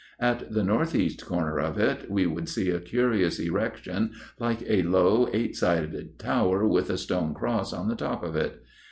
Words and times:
At 0.19 0.51
the 0.51 0.63
north 0.63 0.95
east 0.95 1.23
corner 1.27 1.59
of 1.59 1.77
it 1.77 2.09
we 2.09 2.23
should 2.23 2.49
see 2.49 2.71
a 2.71 2.79
curious 2.79 3.37
erection 3.39 4.13
like 4.39 4.63
a 4.67 4.81
low, 4.81 5.29
eight 5.31 5.55
sided 5.55 6.17
tower, 6.17 6.67
with 6.67 6.89
a 6.89 6.97
stone 6.97 7.35
cross 7.35 7.71
on 7.71 7.87
the 7.87 7.95
top 7.95 8.23
of 8.23 8.35
it. 8.35 8.63